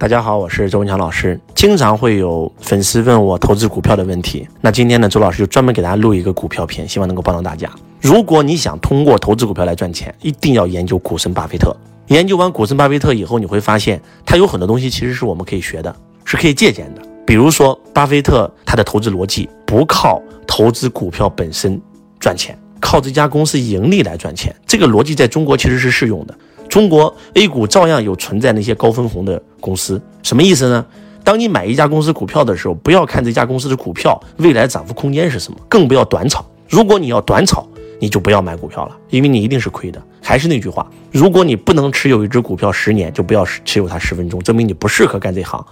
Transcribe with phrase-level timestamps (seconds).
[0.00, 1.40] 大家好，我是周文强老师。
[1.56, 7.68] 经常会有粉丝问我投资股票的问题，那今天呢，周老师就专门给大家录一个股票片，希望能够帮到大家。
[8.00, 11.76] 如果你想通过投资股票来赚钱，一定要研究股神巴菲特。
[12.06, 15.92] 研究完股神巴菲特以后，你会发现他有很多东西其实是我们可以学的，
[16.24, 17.02] 是可以借鉴的。
[17.26, 21.80] 比如说，巴菲特他的投资逻辑不靠投资股票本身
[22.20, 24.54] 赚钱，靠这家公司盈利来赚钱。
[24.64, 26.38] 这个逻辑在中国其实是适用的。
[26.68, 30.84] 中国 A 股照样有存在那些高分红的公司，什么意思呢？
[31.24, 36.44] 当你买一家公司股票的时候，不要看这家公司的股票未来涨幅空间是什么，更不要短炒。
[36.68, 37.66] 如果你要短炒，
[38.00, 40.00] 你就不要买股票了，因为你一定是亏的。
[40.22, 45.64] 还是那句话，如果你不能持有一只股票十年，就不要持有它十分钟，证明你不适合干这行。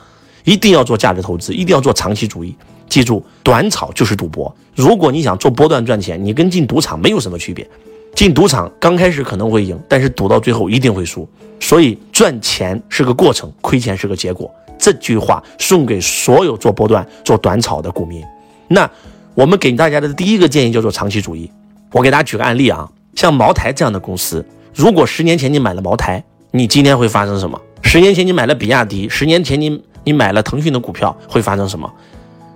[0.45, 2.54] 一定要做价值投资，一定要做长期主义。
[2.88, 4.54] 记住，短炒就是赌博。
[4.74, 7.68] 如果你想做波段赚钱，你跟进赌场没有什么区别。
[8.16, 11.29] 进赌场刚开始可能会赢，但是赌到最后一定会输。
[11.61, 14.51] 所以赚钱是个过程，亏钱是个结果。
[14.79, 18.24] 这句话送给所有做波段、做短炒的股民。
[18.68, 18.90] 那
[19.35, 21.51] 我们给大家的第一个建议叫做长期主义。
[21.93, 27.60] 我给大家举个案例啊，像茅台这样的公司，如果十年前你买了茅台，你今天会发生什么？
[27.83, 31.90] 十年前你买了比亚迪，十年前你你买了腾讯的股票，会发生什么？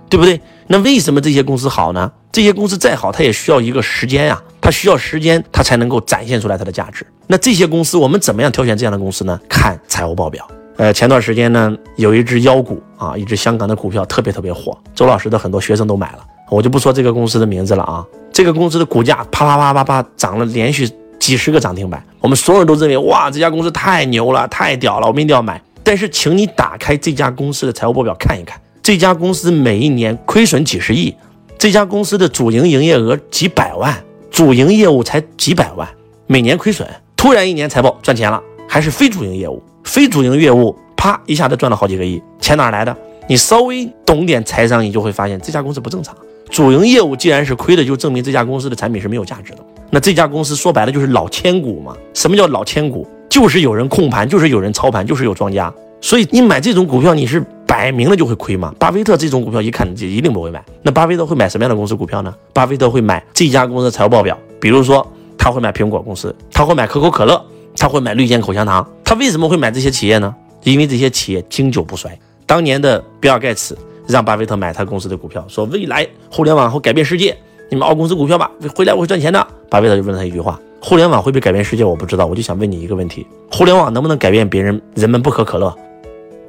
[0.09, 0.41] 对不对？
[0.65, 2.11] 那为什么这些公司好呢？
[2.31, 7.05] 这些公司再好，它也需要一个时间呀，它需要时间，它才能够展现出来它的价值。
[7.27, 9.39] 那这些公司，我们怎么样挑选这样的公司呢？
[9.49, 10.47] 看财务报表。
[10.77, 18.05] 呃，前段时间呢，有一只妖股啊，一只香港的股票特别特别火，周老师的很多学生都买了，我就不说这个公司的名字了啊。
[18.31, 25.61] 这个公司的股价啪啪啪啪啪涨了连续几十个涨停板，我们所有人都认为哇，这家公司太牛了，太屌了，我们一定要买。
[25.83, 28.59] 但是，请你打开这家公司的财务报表看一看。
[28.81, 31.13] 这家公司每一年亏损几十亿，
[31.61, 33.95] 这家公司的主营营业额几百万，
[34.31, 35.87] 主营业务才几百万，
[36.25, 36.89] 每年亏损。
[37.15, 42.97] 突然一年财报赚钱了，还是非主营业务，非主营业务啪一下子赚了好几个亿，钱哪来的？
[43.27, 46.17] 你稍微懂点财商，你就会发现这家公司不正常。
[46.49, 49.59] 主营业务既然是亏的，就证明这家公司的产品是没有价值的。
[49.91, 51.95] 那这家公司说白了就是老千股嘛？
[52.15, 53.07] 什么叫老千股？
[53.29, 55.71] 就是有人控盘，就是有人操盘，就是有庄家。
[56.01, 57.45] 所以你买这种股票，你是。
[57.71, 58.75] 摆明了就会亏嘛。
[58.77, 60.61] 巴菲特这种股票一看就一定不会买。
[60.81, 62.35] 那巴菲特会买什么样的公司股票呢？
[62.51, 67.41] 巴菲特会买这家公司的财务报表，比如说他会买苹果公司，他会买可口可乐，
[67.77, 68.85] 他会买绿箭口香糖。
[69.05, 70.35] 他为什么会买这些企业呢？
[70.63, 72.11] 因为这些企业经久不衰。
[72.45, 77.37] 当年的比尔盖茨让巴菲特买他公司的股票，说未来互联网会改变世界，
[77.69, 79.47] 你们熬公司股票吧，回来我会赚钱的。
[79.69, 81.85] 巴菲特就问他一句话：互联网会不会改变世界？
[81.85, 84.81] 我不知道，我就想问你一个问题：互联网能不能改变别人？
[84.93, 85.73] 人们不喝可乐？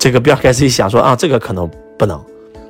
[0.02, 2.20] 这个比尔盖茨一想说啊，这个可能不能。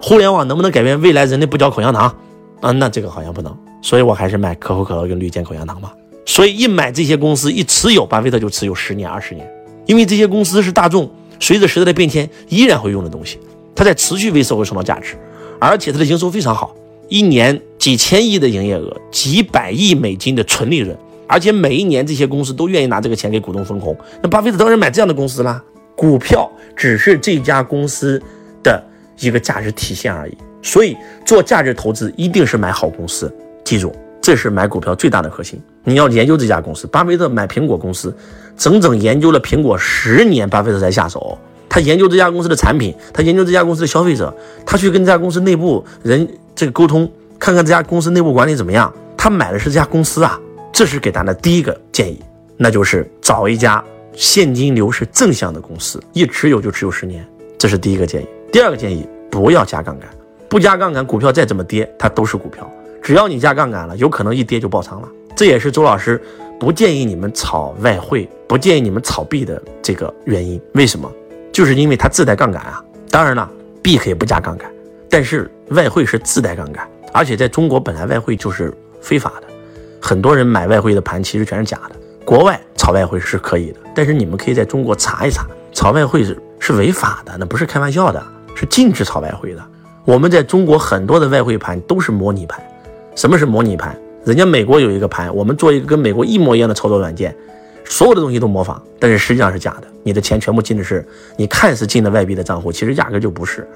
[0.03, 2.15] 互联网能不能改变未来人类不嚼口香糖？
[2.61, 3.57] 啊，那这个好像不能。
[3.81, 5.95] 所以我还是买可口可乐跟绿箭口香糖吧。
[6.27, 9.51] 所以一买这些公司一持有，巴菲特就持有十年、二十年，
[9.87, 11.11] 因为这些公司是大众
[11.41, 13.39] 随着时代的变迁依然会用的东西，
[13.75, 15.17] 它在持续为社会创造价值，
[15.59, 16.77] 而且它的营收非常好，
[17.09, 20.95] 一年几千亿的营业额，几百亿美金的纯利润，
[21.27, 23.97] 而且每一年这些公司都愿意拿这个钱给股东分红。
[24.23, 25.65] 那巴菲特当然买这样的公司啦。
[25.97, 28.21] 股票只是这家公司
[28.63, 28.83] 的
[29.19, 33.33] 一个价值体现而已，所以做价值投资一定是买好公司。
[33.65, 35.61] 记住，这是买股票最大的核心。
[35.85, 36.87] 你要研究这家公司。
[36.87, 38.15] 巴菲特买苹果公司，
[38.57, 41.39] 整整研究了苹果十年，巴菲特才下手。
[41.69, 44.35] 他研究这家公司的产品，他研究这家公司的消费者，
[44.67, 48.93] 他去跟这家公司内部人这个沟通，看看这家公司内部管理怎么样。
[49.17, 50.39] 他买的是这家公司啊，
[50.73, 52.21] 这是给他的第一个建议，
[52.57, 53.83] 那就是找一家。
[54.15, 57.27] 现金流是正向的公司，一持有就持有十年，
[57.59, 58.27] 这是第一个建议。
[58.53, 60.09] 第二个建议，不要加杠杆，
[60.49, 62.71] 不加杠杆，股票再怎么跌，它都是股票。
[63.03, 65.09] 只要你加杠杆了，有可能一跌就爆仓了。
[65.35, 66.23] 这也是周老师
[66.61, 70.61] 不建议你们炒外汇，不建议你们炒币的这个原因。
[70.75, 71.11] 为什么？
[71.51, 72.85] 就是因为它自带杠杆啊。
[73.11, 73.51] 当然了，
[73.83, 74.71] 币可以不加杠杆，
[75.09, 79.47] 但是外汇是自带杠杆，而且在中国本来外汇就是非法的，
[80.01, 81.97] 很多人买外汇的盘其实全是假的。
[82.25, 88.23] 国外炒外汇是可以的，但是你们可以在中国查一查，炒外汇是是违法的，那不是开玩笑的，
[88.55, 89.63] 是禁止炒外汇的。
[90.05, 92.63] 我们在中国很多的外汇盘都是模拟盘。
[93.15, 93.97] 什么是模拟盘？
[94.25, 97.35] 人家美国有一个盘，我们做一个跟美国一模一样的操作软件，
[97.85, 99.87] 所有的东西都模仿，但是实际上是假的。
[100.03, 101.07] 你的钱全部进的是
[101.37, 103.69] 你看似进的外币的账户，其实压根就不是，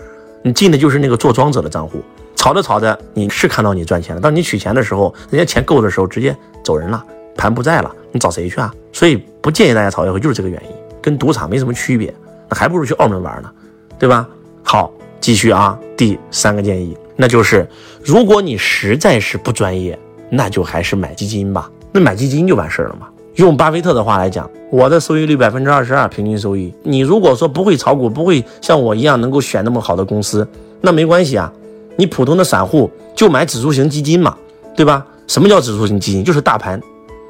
[0.42, 2.00] 你进的就是那个做庄者的账户。
[2.34, 7.04] 炒着炒着，你是看到你赚钱了，当你取钱的时候，人家钱够的时候，直接走人了。
[7.36, 8.74] 盘不在了，你找谁去啊？
[8.92, 10.70] 所以不建议大家炒外汇，就是这个原因，
[11.02, 12.12] 跟赌场没什么区别，
[12.48, 13.50] 那还不如去澳门玩呢，
[13.98, 14.26] 对吧？
[14.62, 14.90] 好，
[15.20, 17.68] 继续啊，第三个建议，那就是
[18.02, 19.98] 如果你实在是不专业，
[20.30, 21.70] 那就还是买基金吧。
[21.92, 23.06] 那买基金就完事儿了嘛。
[23.36, 26.72] 用巴菲特的话来讲，我的收益率百分之二十二，平均收益。
[26.82, 30.48] 你如果说不会炒股，不会像我一样能够选那么好的公司，
[30.80, 31.52] 那没关系啊。
[31.96, 34.36] 你普通的散户就买指数型基金嘛，
[34.74, 35.06] 对吧？
[35.26, 36.24] 什么叫指数型基金？
[36.24, 36.80] 就是大盘。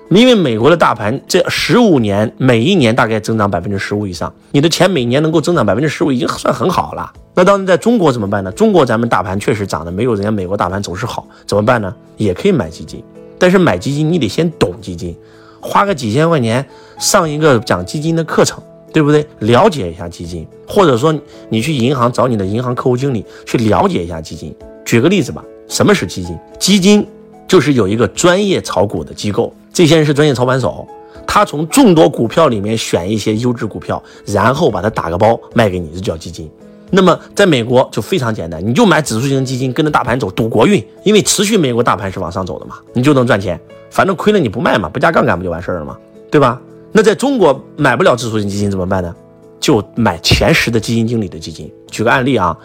[0.08, 7.12] 因为美国的大盘这十五年每一年大概增长百分之十五以上，你的钱每年能够增长百分之十五，已经算很好了。
[7.35, 8.53] 那当然，在中国怎么办呢？
[8.53, 11.93] 中国咱们大盘确实涨得没有人家美国大盘走势好，怎么办呢？
[12.17, 13.03] 也可以买基金，
[13.37, 15.14] 但是买基金你得先懂基金，
[15.61, 16.64] 花个几千块钱
[16.99, 18.62] 上一个讲基金的课程，
[18.93, 19.26] 对不对？
[19.41, 21.12] 了解一下基金，或者说
[21.49, 24.55] 你去银行找你的银行客户经理去了解一下基金。
[24.85, 26.38] 举个例子吧，什么是基金？
[26.61, 27.05] 基金
[27.49, 29.52] 就是有一个专业炒股的机构。
[29.76, 30.88] 这些人是专业操盘手，
[31.26, 36.50] 他从众多股票里面选一些优质股票，然后把它打个包卖给你，这叫基金。
[36.90, 43.61] 那么在美国就非常简单，你就买指数型基金，跟着大盘走，赌国运，因为持续美国大盘是往上走的嘛，你就能赚钱。
[43.90, 45.94] 反正亏了你不卖嘛，不加杠杆不就完事儿了吗？
[46.31, 46.58] 对吧？
[46.90, 49.14] 那在中国买不了指数型基金怎么办呢？
[49.61, 51.70] 就买前十的基金经理的基金。
[51.90, 52.56] 举个案例啊，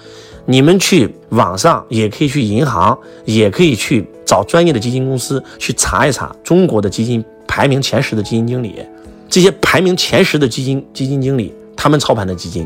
[0.45, 4.07] 你们去网上也可以去银行，也可以去。
[4.31, 8.81] 找专业的基金公司去查一查中国的基金排名前十的基金经理，
[9.29, 12.65] 这些排名前十的基金基金经理，他们操盘的基金，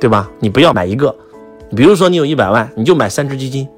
[0.00, 0.28] 对吧？
[0.40, 1.14] 你不要买一个，
[1.76, 3.68] 比如说你有一百万，你就买三只基金，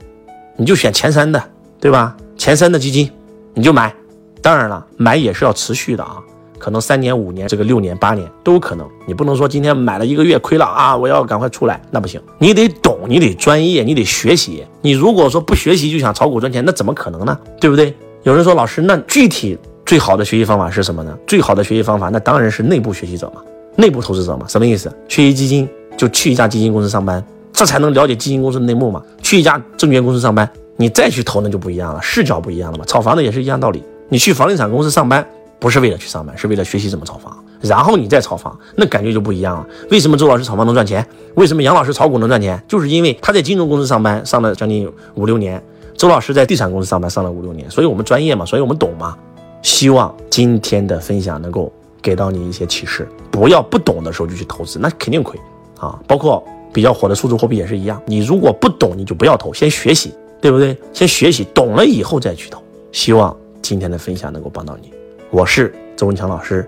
[0.56, 1.42] 你就选前三的，
[1.78, 2.16] 对吧？
[2.38, 3.10] 前三的基金
[3.52, 3.94] 你就买，
[4.40, 6.16] 当然了，买也是要持续的啊。
[6.58, 8.88] 可能三年、五年，这个六年、八年都有可能。
[9.06, 12.20] 你不能说今天买了一个月亏了啊，我要赶快出来，那不行。
[12.38, 14.64] 你得懂，你得专业，你得学习。
[14.82, 17.38] 你如果说不学习就想炒股赚钱，那怎么可能呢？
[17.60, 17.94] 对不对？
[18.22, 21.16] 有人说老师，那具体最好的学习方法是什么呢？
[21.26, 23.42] 最好的学习方法，那当然是内部学习者嘛，
[23.76, 24.46] 内部投资者嘛。
[24.48, 24.92] 什么意思？
[25.08, 29.02] 学习基金就去一家基金公司上班，这才能了解基金公司的内幕嘛。
[29.22, 32.84] 去一家证券公司上班，你再去投那就不一样了，视角不一样了嘛。
[32.84, 35.24] 炒房子也是一样道理，你去房地产公司上班。
[35.58, 39.66] 不是为了去上班，是为了学习怎么炒房，然后你再炒房，那感觉就不一样了。
[39.90, 41.04] 为什么周老师炒房能赚钱？
[41.34, 42.62] 为什么杨老师炒股能赚钱？
[42.68, 45.62] 就是因为他在金融公司上班上了将近五六年，
[45.96, 49.16] 周老师在地产公司上班上了五六年，所以我们专业嘛，所以我们懂嘛。
[49.62, 55.40] 希望今天的分享能够给到你一些启示，不要不懂的时候就去投资，那肯定亏
[55.78, 55.98] 啊。
[56.06, 60.76] 包括比较火的数字货币也是一样，你如果不懂，你就不要投，先学习，对不对？
[60.92, 62.62] 先学习，懂了以后再去投。
[62.92, 64.92] 希望今天的分享能够帮到你。
[65.30, 66.64] 我是周文强老师，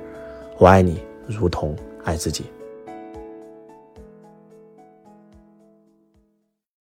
[0.56, 2.46] 我爱你如同爱自己。